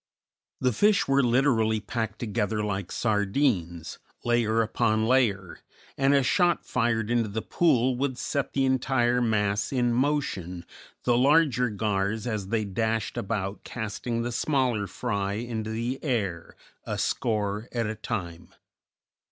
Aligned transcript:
The 0.59 0.73
fish 0.73 1.07
were 1.07 1.21
literally 1.21 1.79
packed 1.79 2.17
together 2.17 2.63
like 2.63 2.91
sardines, 2.91 3.99
layer 4.25 4.63
upon 4.63 5.05
layer, 5.05 5.59
and 5.95 6.15
a 6.15 6.23
shot 6.23 6.65
fired 6.65 7.11
into 7.11 7.29
the 7.29 7.43
pool 7.43 7.95
would 7.97 8.17
set 8.17 8.53
the 8.53 8.65
entire 8.65 9.21
mass 9.21 9.71
in 9.71 9.93
motion, 9.93 10.65
the 11.03 11.15
larger 11.15 11.69
gars 11.69 12.25
as 12.25 12.47
they 12.47 12.65
dashed 12.65 13.15
about 13.15 13.63
casting 13.63 14.23
the 14.23 14.31
smaller 14.31 14.87
fry 14.87 15.33
into 15.33 15.69
the 15.69 16.03
air, 16.03 16.55
a 16.83 16.97
score 16.97 17.69
at 17.71 17.85
a 17.85 17.93
time. 17.93 18.49